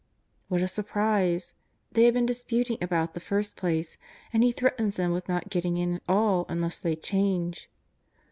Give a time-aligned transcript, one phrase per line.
[0.47, 1.53] What a surprise!
[1.91, 3.99] They had been disputing about the first place,
[4.33, 7.67] and He threatens them with not getting in at all unless thev chancre.